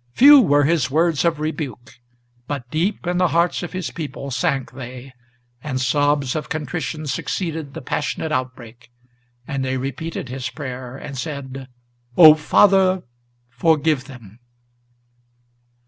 [0.12, 1.94] '"Few were his words of rebuke,
[2.46, 5.12] but deep in the hearts of his people Sank they,
[5.60, 8.92] and sobs of contrition succeeded the passionate outbreak,
[9.44, 11.66] And they repeated his prayer, and said,
[12.16, 13.02] "O Father,
[13.50, 14.38] forgive them!"